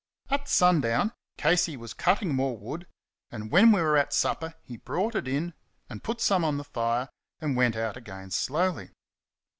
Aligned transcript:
At 0.31 0.49
sundown 0.49 1.13
Casey 1.37 1.77
was 1.77 1.93
cutting 1.93 2.33
more 2.33 2.57
wood, 2.57 2.87
and 3.29 3.51
when 3.51 3.71
we 3.71 3.83
were 3.83 3.97
at 3.97 4.13
supper 4.13 4.55
he 4.63 4.77
brought 4.77 5.13
it 5.13 5.27
in 5.27 5.53
and 5.91 6.03
put 6.03 6.21
some 6.21 6.43
on 6.43 6.57
the 6.57 6.63
fire, 6.63 7.07
and 7.39 7.55
went 7.55 7.75
out 7.75 7.95
again 7.97 8.31
slowly. 8.31 8.89